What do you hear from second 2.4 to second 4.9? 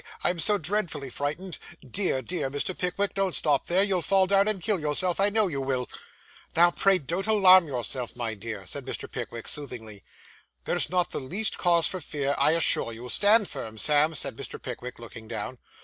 Mr. Pickwick, don't stop there. You'll fall down and kill